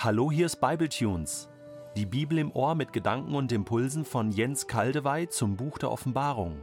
Hallo, 0.00 0.30
hier 0.30 0.46
ist 0.46 0.60
Bibletunes. 0.60 1.48
Die 1.96 2.06
Bibel 2.06 2.38
im 2.38 2.52
Ohr 2.52 2.76
mit 2.76 2.92
Gedanken 2.92 3.34
und 3.34 3.50
Impulsen 3.50 4.04
von 4.04 4.30
Jens 4.30 4.68
Kaldewey 4.68 5.28
zum 5.28 5.56
Buch 5.56 5.76
der 5.76 5.90
Offenbarung. 5.90 6.62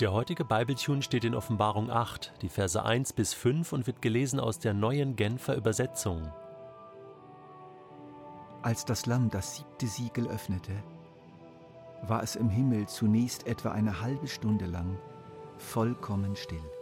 Der 0.00 0.14
heutige 0.14 0.46
Bibletune 0.46 1.02
steht 1.02 1.24
in 1.24 1.34
Offenbarung 1.34 1.90
8, 1.90 2.32
die 2.40 2.48
Verse 2.48 2.82
1 2.82 3.12
bis 3.12 3.34
5 3.34 3.70
und 3.74 3.86
wird 3.86 4.00
gelesen 4.00 4.40
aus 4.40 4.58
der 4.58 4.72
neuen 4.72 5.14
Genfer 5.14 5.56
Übersetzung. 5.56 6.32
Als 8.62 8.86
das 8.86 9.04
Lamm 9.04 9.28
das 9.28 9.56
siebte 9.56 9.88
Siegel 9.88 10.26
öffnete, 10.26 10.72
war 12.04 12.22
es 12.22 12.34
im 12.34 12.48
Himmel 12.48 12.88
zunächst 12.88 13.46
etwa 13.46 13.72
eine 13.72 14.00
halbe 14.00 14.26
Stunde 14.26 14.64
lang 14.64 14.96
vollkommen 15.58 16.34
still. 16.34 16.79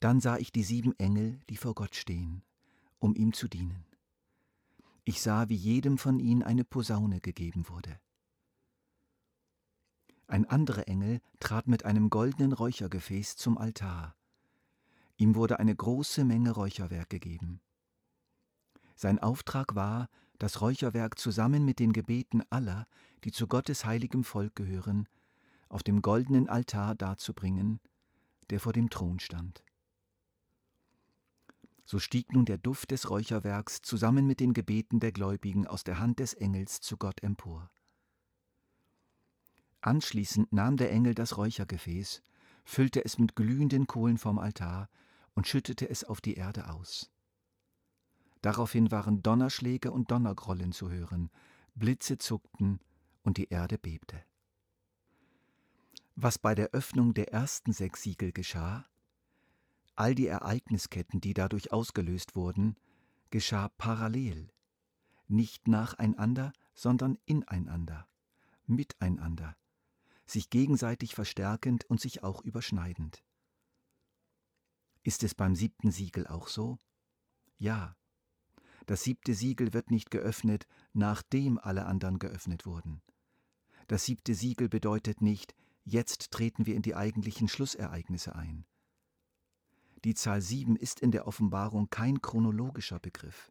Dann 0.00 0.20
sah 0.20 0.36
ich 0.36 0.52
die 0.52 0.62
sieben 0.62 0.92
Engel, 0.98 1.40
die 1.48 1.56
vor 1.56 1.74
Gott 1.74 1.94
stehen, 1.94 2.42
um 2.98 3.14
ihm 3.14 3.32
zu 3.32 3.48
dienen. 3.48 3.84
Ich 5.04 5.22
sah, 5.22 5.48
wie 5.48 5.54
jedem 5.54 5.98
von 5.98 6.18
ihnen 6.18 6.42
eine 6.42 6.64
Posaune 6.64 7.20
gegeben 7.20 7.68
wurde. 7.68 7.98
Ein 10.26 10.44
anderer 10.44 10.88
Engel 10.88 11.20
trat 11.38 11.68
mit 11.68 11.84
einem 11.84 12.10
goldenen 12.10 12.52
Räuchergefäß 12.52 13.36
zum 13.36 13.56
Altar. 13.56 14.16
Ihm 15.16 15.36
wurde 15.36 15.60
eine 15.60 15.74
große 15.74 16.24
Menge 16.24 16.50
Räucherwerk 16.50 17.08
gegeben. 17.08 17.60
Sein 18.96 19.18
Auftrag 19.20 19.74
war, 19.74 20.08
das 20.38 20.60
Räucherwerk 20.60 21.18
zusammen 21.18 21.64
mit 21.64 21.78
den 21.78 21.92
Gebeten 21.92 22.42
aller, 22.50 22.86
die 23.24 23.30
zu 23.30 23.46
Gottes 23.46 23.84
heiligem 23.84 24.24
Volk 24.24 24.56
gehören, 24.56 25.08
auf 25.68 25.82
dem 25.82 26.02
goldenen 26.02 26.48
Altar 26.48 26.94
darzubringen, 26.94 27.80
der 28.50 28.60
vor 28.60 28.72
dem 28.72 28.90
Thron 28.90 29.20
stand. 29.20 29.64
So 31.86 32.00
stieg 32.00 32.32
nun 32.32 32.44
der 32.44 32.58
Duft 32.58 32.90
des 32.90 33.08
Räucherwerks 33.08 33.80
zusammen 33.80 34.26
mit 34.26 34.40
den 34.40 34.52
Gebeten 34.52 34.98
der 34.98 35.12
Gläubigen 35.12 35.68
aus 35.68 35.84
der 35.84 36.00
Hand 36.00 36.18
des 36.18 36.34
Engels 36.34 36.80
zu 36.80 36.96
Gott 36.96 37.22
empor. 37.22 37.70
Anschließend 39.80 40.52
nahm 40.52 40.76
der 40.76 40.90
Engel 40.90 41.14
das 41.14 41.36
Räuchergefäß, 41.36 42.22
füllte 42.64 43.04
es 43.04 43.18
mit 43.18 43.36
glühenden 43.36 43.86
Kohlen 43.86 44.18
vom 44.18 44.40
Altar 44.40 44.90
und 45.34 45.46
schüttete 45.46 45.88
es 45.88 46.02
auf 46.02 46.20
die 46.20 46.34
Erde 46.34 46.70
aus. 46.70 47.08
Daraufhin 48.42 48.90
waren 48.90 49.22
Donnerschläge 49.22 49.92
und 49.92 50.10
Donnergrollen 50.10 50.72
zu 50.72 50.90
hören, 50.90 51.30
Blitze 51.76 52.18
zuckten 52.18 52.80
und 53.22 53.36
die 53.36 53.48
Erde 53.48 53.78
bebte. 53.78 54.24
Was 56.16 56.38
bei 56.38 56.56
der 56.56 56.70
Öffnung 56.70 57.14
der 57.14 57.32
ersten 57.32 57.72
sechs 57.72 58.02
Siegel 58.02 58.32
geschah, 58.32 58.86
all 59.96 60.14
die 60.14 60.26
Ereignisketten, 60.26 61.20
die 61.20 61.34
dadurch 61.34 61.72
ausgelöst 61.72 62.36
wurden, 62.36 62.76
geschah 63.30 63.68
parallel, 63.70 64.52
nicht 65.28 65.68
nacheinander, 65.68 66.52
sondern 66.74 67.18
ineinander, 67.24 68.06
miteinander, 68.66 69.56
sich 70.26 70.50
gegenseitig 70.50 71.14
verstärkend 71.14 71.84
und 71.84 72.00
sich 72.00 72.22
auch 72.22 72.42
überschneidend. 72.42 73.22
Ist 75.02 75.22
es 75.22 75.34
beim 75.34 75.54
siebten 75.54 75.90
Siegel 75.90 76.26
auch 76.26 76.48
so? 76.48 76.78
Ja. 77.58 77.96
Das 78.86 79.02
siebte 79.02 79.34
Siegel 79.34 79.72
wird 79.72 79.90
nicht 79.90 80.10
geöffnet, 80.10 80.66
nachdem 80.92 81.58
alle 81.58 81.86
anderen 81.86 82.18
geöffnet 82.18 82.66
wurden. 82.66 83.02
Das 83.88 84.04
siebte 84.04 84.34
Siegel 84.34 84.68
bedeutet 84.68 85.22
nicht, 85.22 85.54
jetzt 85.84 86.30
treten 86.30 86.66
wir 86.66 86.74
in 86.74 86.82
die 86.82 86.94
eigentlichen 86.94 87.48
Schlussereignisse 87.48 88.34
ein. 88.34 88.64
Die 90.06 90.14
Zahl 90.14 90.40
sieben 90.40 90.76
ist 90.76 91.00
in 91.00 91.10
der 91.10 91.26
Offenbarung 91.26 91.90
kein 91.90 92.22
chronologischer 92.22 93.00
Begriff, 93.00 93.50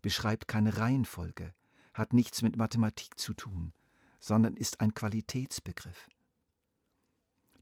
beschreibt 0.00 0.48
keine 0.48 0.78
Reihenfolge, 0.78 1.54
hat 1.92 2.14
nichts 2.14 2.40
mit 2.40 2.56
Mathematik 2.56 3.18
zu 3.18 3.34
tun, 3.34 3.74
sondern 4.18 4.56
ist 4.56 4.80
ein 4.80 4.94
Qualitätsbegriff. 4.94 6.08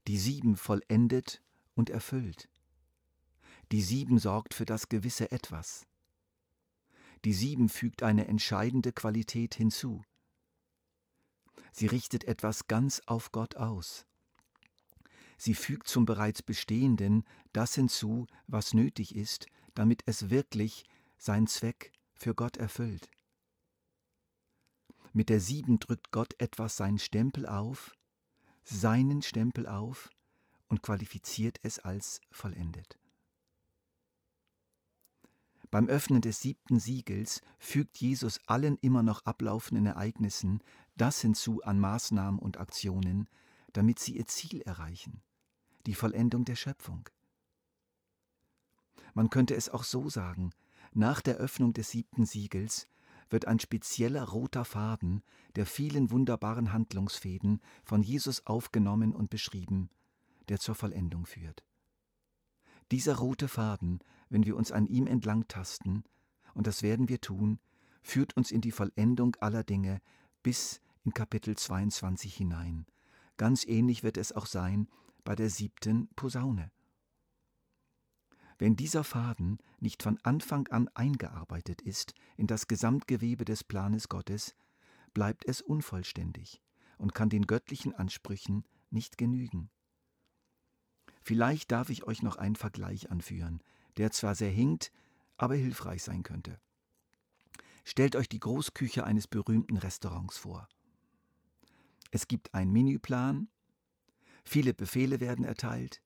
Die 0.07 0.17
sieben 0.17 0.55
vollendet 0.55 1.41
und 1.75 1.89
erfüllt. 1.89 2.47
Die 3.73 3.81
sieben 3.81 4.19
sorgt 4.19 4.53
für 4.53 4.63
das 4.63 4.87
gewisse 4.87 5.29
Etwas. 5.33 5.85
Die 7.25 7.33
sieben 7.33 7.67
fügt 7.67 8.03
eine 8.03 8.29
entscheidende 8.29 8.93
Qualität 8.93 9.53
hinzu. 9.53 10.01
Sie 11.73 11.87
richtet 11.87 12.23
etwas 12.23 12.67
ganz 12.67 13.01
auf 13.05 13.33
Gott 13.33 13.57
aus. 13.57 14.05
Sie 15.37 15.53
fügt 15.53 15.87
zum 15.87 16.05
bereits 16.05 16.41
Bestehenden 16.41 17.23
das 17.53 17.75
hinzu, 17.75 18.27
was 18.47 18.73
nötig 18.73 19.15
ist, 19.15 19.47
damit 19.75 20.01
es 20.05 20.29
wirklich 20.29 20.83
seinen 21.17 21.47
Zweck 21.47 21.91
für 22.15 22.33
Gott 22.33 22.57
erfüllt. 22.57 23.09
Mit 25.13 25.29
der 25.29 25.39
Sieben 25.39 25.79
drückt 25.79 26.11
Gott 26.11 26.35
etwas 26.39 26.77
seinen 26.77 26.99
Stempel 26.99 27.45
auf, 27.45 27.95
seinen 28.63 29.21
Stempel 29.21 29.67
auf 29.67 30.09
und 30.67 30.81
qualifiziert 30.81 31.59
es 31.63 31.79
als 31.79 32.19
vollendet. 32.31 32.99
Beim 35.69 35.87
Öffnen 35.87 36.21
des 36.21 36.39
siebten 36.39 36.79
Siegels 36.79 37.41
fügt 37.59 37.97
Jesus 37.97 38.39
allen 38.47 38.77
immer 38.77 39.03
noch 39.03 39.25
ablaufenden 39.25 39.85
Ereignissen 39.85 40.61
das 40.95 41.21
hinzu 41.21 41.61
an 41.63 41.79
Maßnahmen 41.79 42.39
und 42.39 42.57
Aktionen, 42.57 43.27
damit 43.77 43.99
sie 43.99 44.17
ihr 44.17 44.25
Ziel 44.25 44.61
erreichen 44.61 45.21
die 45.85 45.93
Vollendung 45.93 46.45
der 46.45 46.55
Schöpfung. 46.55 47.07
Man 49.13 49.29
könnte 49.29 49.55
es 49.55 49.69
auch 49.69 49.83
so 49.83 50.09
sagen, 50.09 50.49
nach 50.93 51.21
der 51.21 51.37
Öffnung 51.37 51.73
des 51.73 51.91
siebten 51.91 52.25
Siegels 52.25 52.87
wird 53.29 53.45
ein 53.45 53.59
spezieller 53.59 54.23
roter 54.23 54.65
Faden 54.65 55.21
der 55.55 55.67
vielen 55.67 56.09
wunderbaren 56.09 56.73
Handlungsfäden 56.73 57.61
von 57.83 58.01
Jesus 58.01 58.47
aufgenommen 58.47 59.13
und 59.13 59.29
beschrieben, 59.29 59.91
der 60.49 60.59
zur 60.59 60.73
Vollendung 60.73 61.27
führt. 61.27 61.63
Dieser 62.89 63.15
rote 63.17 63.47
Faden, 63.47 63.99
wenn 64.29 64.43
wir 64.43 64.57
uns 64.57 64.71
an 64.71 64.87
ihm 64.87 65.05
entlang 65.05 65.47
tasten, 65.47 66.03
und 66.55 66.65
das 66.65 66.81
werden 66.81 67.09
wir 67.09 67.21
tun, 67.21 67.59
führt 68.01 68.35
uns 68.35 68.49
in 68.49 68.61
die 68.61 68.71
Vollendung 68.71 69.35
aller 69.39 69.63
Dinge 69.63 70.01
bis 70.41 70.81
in 71.03 71.13
Kapitel 71.13 71.55
22 71.55 72.35
hinein. 72.35 72.87
Ganz 73.37 73.65
ähnlich 73.65 74.03
wird 74.03 74.17
es 74.17 74.31
auch 74.31 74.47
sein 74.47 74.89
bei 75.23 75.35
der 75.35 75.49
siebten 75.49 76.09
Posaune. 76.15 76.71
Wenn 78.57 78.75
dieser 78.75 79.03
Faden 79.03 79.59
nicht 79.79 80.01
von 80.01 80.17
Anfang 80.23 80.67
an 80.69 80.89
eingearbeitet 80.95 81.81
ist 81.81 82.15
in 82.37 82.47
das 82.47 82.67
Gesamtgewebe 82.67 83.45
des 83.45 83.63
Planes 83.63 84.09
Gottes, 84.09 84.55
bleibt 85.13 85.47
es 85.47 85.61
unvollständig 85.61 86.61
und 86.97 87.13
kann 87.13 87.29
den 87.29 87.45
göttlichen 87.45 87.93
Ansprüchen 87.93 88.65
nicht 88.89 89.17
genügen. 89.17 89.69
Vielleicht 91.21 91.71
darf 91.71 91.89
ich 91.89 92.05
euch 92.05 92.23
noch 92.23 92.37
einen 92.37 92.55
Vergleich 92.55 93.11
anführen, 93.11 93.61
der 93.97 94.11
zwar 94.11 94.33
sehr 94.33 94.49
hinkt, 94.49 94.91
aber 95.35 95.55
hilfreich 95.55 96.01
sein 96.01 96.23
könnte. 96.23 96.59
Stellt 97.83 98.15
euch 98.15 98.27
die 98.27 98.39
Großküche 98.39 99.03
eines 99.03 99.27
berühmten 99.27 99.77
Restaurants 99.77 100.37
vor. 100.37 100.67
Es 102.11 102.27
gibt 102.27 102.53
einen 102.53 102.71
Menüplan, 102.71 103.49
Viele 104.47 104.73
Befehle 104.73 105.19
werden 105.19 105.43
erteilt. 105.43 106.01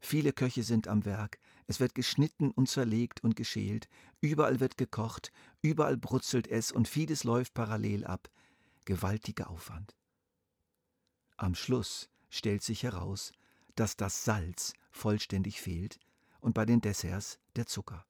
Viele 0.00 0.32
Köche 0.32 0.62
sind 0.62 0.86
am 0.86 1.04
Werk. 1.04 1.40
Es 1.66 1.80
wird 1.80 1.96
geschnitten 1.96 2.52
und 2.52 2.68
zerlegt 2.68 3.24
und 3.24 3.34
geschält. 3.34 3.88
Überall 4.20 4.60
wird 4.60 4.78
gekocht. 4.78 5.32
Überall 5.62 5.96
brutzelt 5.96 6.46
es 6.46 6.70
und 6.70 6.86
vieles 6.86 7.24
läuft 7.24 7.54
parallel 7.54 8.04
ab. 8.06 8.30
Gewaltiger 8.84 9.50
Aufwand. 9.50 9.96
Am 11.36 11.56
Schluss 11.56 12.08
stellt 12.30 12.62
sich 12.62 12.84
heraus, 12.84 13.32
dass 13.74 13.96
das 13.96 14.24
Salz 14.24 14.74
vollständig 14.92 15.60
fehlt 15.60 15.98
und 16.38 16.54
bei 16.54 16.64
den 16.64 16.80
Desserts 16.80 17.40
der 17.56 17.66
Zucker. 17.66 18.06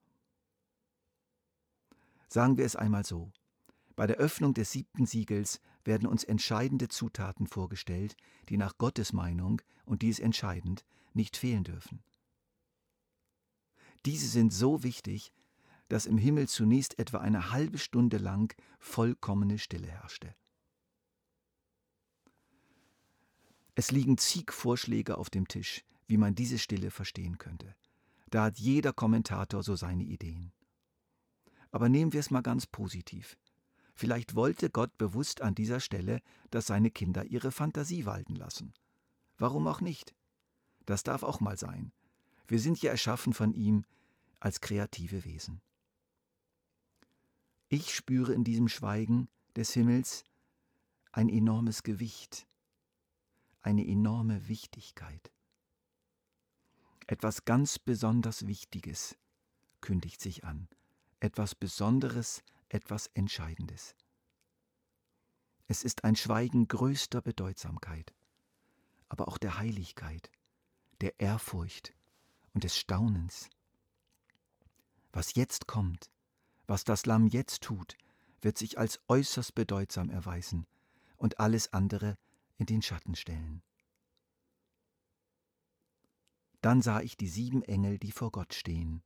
Sagen 2.29 2.59
wir 2.59 2.67
es 2.67 2.77
einmal 2.77 3.07
so. 3.07 3.33
Bei 3.95 4.07
der 4.07 4.17
Öffnung 4.17 4.55
des 4.55 4.73
siebten 4.73 5.07
Siegels 5.07 5.61
werden 5.85 6.07
uns 6.07 6.25
entscheidende 6.25 6.89
Zutaten 6.89 7.47
vorgestellt, 7.47 8.17
die 8.49 8.57
nach 8.57 8.79
Gottes 8.79 9.13
Meinung, 9.13 9.61
und 9.85 10.03
die 10.03 10.09
ist 10.09 10.21
entscheidend, 10.21 10.85
nicht 11.13 11.37
fehlen 11.37 11.65
dürfen. 11.65 12.03
Diese 14.07 14.27
sind 14.27 14.53
so 14.53 14.83
wichtig, 14.83 15.33
dass 15.89 16.07
im 16.07 16.17
Himmel 16.17 16.49
zunächst 16.49 16.99
etwa 16.99 17.19
eine 17.19 17.51
halbe 17.51 17.79
Stunde 17.79 18.17
lang 18.17 18.55
vollkommene 18.79 19.59
Stille 19.59 19.89
herrschte. 19.89 20.35
Es 23.75 23.91
liegen 23.91 24.19
zig 24.19 24.53
Vorschläge 24.53 25.19
auf 25.19 25.31
dem 25.31 25.49
Tisch, 25.49 25.85
wie 26.07 26.17
man 26.17 26.35
diese 26.35 26.59
Stille 26.59 26.91
verstehen 26.91 27.39
könnte. 27.39 27.75
Da 28.31 28.45
hat 28.45 28.59
jeder 28.59 28.93
Kommentator 28.93 29.63
so 29.63 29.77
seine 29.77 30.05
Ideen. 30.05 30.53
Aber 31.71 31.89
nehmen 31.89 32.13
wir 32.13 32.21
es 32.21 32.31
mal 32.31 32.43
ganz 32.43 32.67
positiv. 32.67 33.37
Vielleicht 33.95 34.35
wollte 34.35 34.71
Gott 34.71 34.97
bewusst 34.99 35.43
an 35.43 35.55
dieser 35.55 35.81
Stelle, 35.81 36.21
dass 36.51 36.67
seine 36.67 36.91
Kinder 36.91 37.25
ihre 37.25 37.53
Fantasie 37.53 38.07
walten 38.07 38.37
lassen. 38.37 38.73
Warum 39.39 39.67
auch 39.67 39.81
nicht? 39.81 40.15
Das 40.87 41.03
darf 41.03 41.23
auch 41.23 41.41
mal 41.41 41.59
sein. 41.59 41.93
Wir 42.47 42.59
sind 42.59 42.81
ja 42.83 42.91
erschaffen 42.91 43.33
von 43.33 43.53
ihm 43.53 43.85
als 44.41 44.61
kreative 44.61 45.25
Wesen. 45.25 45.61
Ich 47.69 47.95
spüre 47.95 48.35
in 48.35 48.45
diesem 48.45 48.69
Schweigen 48.69 49.29
des 49.57 49.73
Himmels 49.73 50.25
ein 51.13 51.29
enormes 51.29 51.83
Gewicht, 51.83 52.47
eine 53.61 53.87
enorme 53.87 54.49
Wichtigkeit. 54.49 55.31
Etwas 57.07 57.45
ganz 57.45 57.79
besonders 57.79 58.47
Wichtiges 58.47 59.17
kündigt 59.81 60.21
sich 60.21 60.45
an, 60.45 60.69
etwas 61.21 61.55
Besonderes, 61.55 62.43
etwas 62.73 63.09
Entscheidendes. 63.15 63.95
Es 65.69 65.85
ist 65.85 66.05
ein 66.05 66.17
Schweigen 66.17 66.69
größter 66.69 67.21
Bedeutsamkeit, 67.21 68.13
aber 69.09 69.29
auch 69.29 69.39
der 69.39 69.59
Heiligkeit, 69.59 70.31
der 71.01 71.19
Ehrfurcht 71.21 71.95
und 72.55 72.65
des 72.65 72.79
Staunens. 72.79 73.49
Was 75.13 75.35
jetzt 75.35 75.67
kommt, 75.67 76.11
was 76.67 76.85
das 76.85 77.07
Lamm 77.07 77.27
jetzt 77.27 77.63
tut, 77.63 77.97
wird 78.41 78.59
sich 78.59 78.79
als 78.79 79.01
äußerst 79.09 79.55
bedeutsam 79.55 80.11
erweisen 80.11 80.67
und 81.17 81.41
alles 81.41 81.73
andere 81.73 82.19
in 82.57 82.67
den 82.67 82.83
Schatten 82.83 83.15
stellen. 83.15 83.63
Dann 86.61 86.81
sah 86.81 87.01
ich 87.01 87.17
die 87.17 87.29
sieben 87.29 87.63
Engel, 87.63 87.99
die 87.99 88.13
vor 88.13 88.31
Gott 88.31 88.55
stehen, 88.55 89.03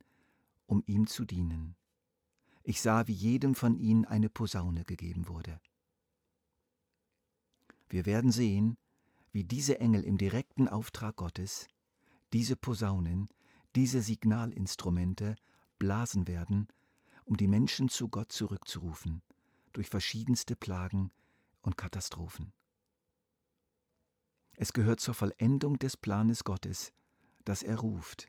um 0.66 0.82
ihm 0.86 1.06
zu 1.06 1.24
dienen. 1.24 1.76
Ich 2.68 2.80
sah, 2.80 3.06
wie 3.06 3.12
jedem 3.12 3.54
von 3.54 3.76
ihnen 3.76 4.06
eine 4.06 4.28
Posaune 4.28 4.84
gegeben 4.84 5.28
wurde. 5.28 5.60
Wir 7.88 8.06
werden 8.06 8.32
sehen, 8.32 8.76
wie 9.30 9.44
diese 9.44 9.78
Engel 9.78 10.02
im 10.02 10.18
direkten 10.18 10.66
Auftrag 10.66 11.14
Gottes 11.14 11.68
diese 12.32 12.56
Posaunen, 12.56 13.28
diese 13.76 14.02
Signalinstrumente 14.02 15.36
blasen 15.78 16.26
werden, 16.26 16.66
um 17.24 17.36
die 17.36 17.46
Menschen 17.46 17.88
zu 17.88 18.08
Gott 18.08 18.32
zurückzurufen, 18.32 19.22
durch 19.72 19.88
verschiedenste 19.88 20.56
Plagen 20.56 21.12
und 21.62 21.76
Katastrophen. 21.76 22.52
Es 24.54 24.72
gehört 24.72 24.98
zur 24.98 25.14
Vollendung 25.14 25.78
des 25.78 25.96
Planes 25.96 26.42
Gottes, 26.42 26.92
dass 27.44 27.62
er 27.62 27.76
ruft, 27.76 28.28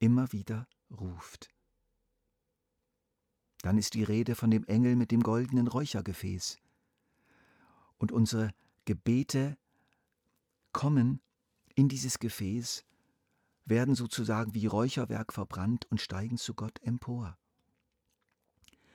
immer 0.00 0.32
wieder 0.32 0.68
ruft. 0.90 1.48
Dann 3.62 3.78
ist 3.78 3.94
die 3.94 4.04
Rede 4.04 4.34
von 4.34 4.50
dem 4.50 4.64
Engel 4.64 4.96
mit 4.96 5.10
dem 5.10 5.22
goldenen 5.22 5.68
Räuchergefäß. 5.68 6.58
Und 7.98 8.12
unsere 8.12 8.52
Gebete 8.86 9.58
kommen 10.72 11.20
in 11.74 11.88
dieses 11.88 12.18
Gefäß, 12.18 12.84
werden 13.66 13.94
sozusagen 13.94 14.54
wie 14.54 14.66
Räucherwerk 14.66 15.32
verbrannt 15.32 15.86
und 15.90 16.00
steigen 16.00 16.38
zu 16.38 16.54
Gott 16.54 16.80
empor. 16.82 17.38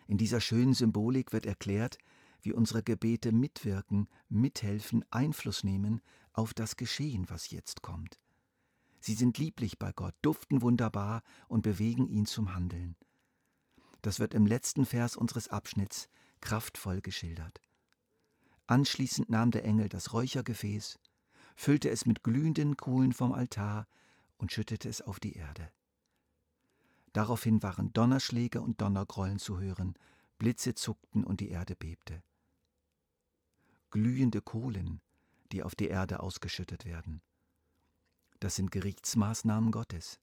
In 0.08 0.18
dieser 0.18 0.42
schönen 0.42 0.74
Symbolik 0.74 1.34
wird 1.34 1.46
erklärt, 1.46 1.98
wie 2.42 2.54
unsere 2.54 2.84
Gebete 2.84 3.32
mitwirken, 3.32 4.08
mithelfen, 4.30 5.04
Einfluss 5.10 5.64
nehmen 5.64 6.02
auf 6.34 6.54
das 6.54 6.76
Geschehen, 6.76 7.30
was 7.30 7.50
jetzt 7.50 7.82
kommt. 7.82 8.20
Sie 9.00 9.14
sind 9.14 9.38
lieblich 9.38 9.80
bei 9.80 9.92
Gott, 9.94 10.16
duften 10.22 10.62
wunderbar 10.62 11.24
und 11.48 11.62
bewegen 11.62 12.08
ihn 12.08 12.26
zum 12.26 12.54
Handeln. 12.54 12.96
Das 14.06 14.20
wird 14.20 14.36
im 14.36 14.46
letzten 14.46 14.86
Vers 14.86 15.18
unseres 15.18 15.48
Abschnitts 15.48 16.10
kraftvoll 16.40 17.02
geschildert. 17.02 17.60
Anschließend 18.68 19.32
nahm 19.32 19.50
der 19.50 19.66
Engel 19.66 19.90
das 19.90 20.14
Räuchergefäß, 20.14 21.00
füllte 21.56 21.90
es 21.90 22.06
mit 22.06 22.22
glühenden 22.22 22.78
Kohlen 22.78 23.14
vom 23.14 23.34
Altar 23.34 23.88
und 24.38 24.52
schüttete 24.52 24.88
es 24.90 25.02
auf 25.02 25.20
die 25.20 25.34
Erde. 25.34 25.72
Daraufhin 27.14 27.64
waren 27.64 27.94
Donnerschläge 27.94 28.62
und 28.62 28.80
Donnergrollen 28.80 29.40
zu 29.40 29.58
hören, 29.60 29.96
Blitze 30.38 30.76
zuckten 30.76 31.24
und 31.24 31.40
die 31.40 31.50
Erde 31.50 31.76
bebte. 31.76 32.22
Glühende 33.90 34.44
Kohlen, 34.44 35.02
die 35.52 35.64
auf 35.64 35.74
die 35.74 35.88
Erde 35.88 36.20
ausgeschüttet 36.20 36.86
werden. 36.86 37.24
Das 38.40 38.56
sind 38.56 38.70
Gerichtsmaßnahmen 38.70 39.72
Gottes. 39.72 40.20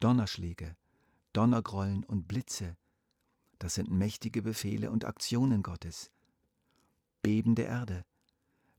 Donnerschläge, 0.00 0.76
Donnergrollen 1.34 2.04
und 2.04 2.28
Blitze, 2.28 2.76
das 3.58 3.74
sind 3.74 3.90
mächtige 3.90 4.40
Befehle 4.40 4.92
und 4.92 5.04
Aktionen 5.04 5.64
Gottes. 5.64 6.12
Beben 7.22 7.56
der 7.56 7.66
Erde. 7.66 8.06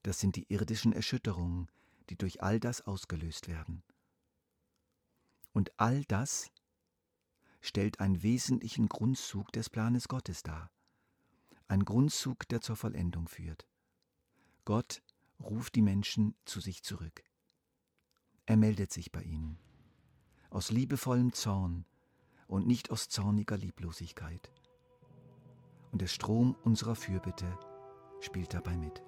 Das 0.04 0.22
sind 0.22 0.38
die 0.38 0.46
irdischen 0.48 0.94
Erschütterungen, 0.94 1.69
die 2.10 2.16
durch 2.18 2.42
all 2.42 2.62
das 2.62 2.81
ausgelöst 2.81 3.50
werden. 3.50 3.84
Und 5.52 5.78
all 5.78 6.06
das 6.06 6.50
stellt 7.60 8.00
einen 8.00 8.24
wesentlichen 8.24 8.88
Grundzug 8.88 9.51
des 9.51 9.69
Planes 9.69 10.08
Gottes 10.08 10.42
dar. 10.42 10.72
Ein 11.68 11.84
Grundzug, 11.84 12.48
der 12.48 12.62
zur 12.62 12.78
Vollendung 12.78 13.28
führt. 13.28 13.68
Gott 14.63 15.01
ruft 15.42 15.75
die 15.75 15.81
Menschen 15.81 16.36
zu 16.46 16.62
sich 16.62 16.84
zurück. 16.84 17.22
Er 18.46 18.56
meldet 18.56 18.94
sich 18.94 19.12
bei 19.12 19.24
ihnen. 19.24 19.60
Aus 20.50 20.72
liebevollem 20.72 21.34
Zorn 21.34 21.86
und 22.48 22.68
nicht 22.68 22.92
aus 22.92 23.10
zorniger 23.10 23.58
Lieblosigkeit. 23.58 24.52
Und 25.92 26.02
der 26.02 26.08
Strom 26.08 26.56
unserer 26.64 26.96
Fürbitte 26.96 27.58
spielt 28.20 28.54
dabei 28.54 28.76
mit. 28.78 29.02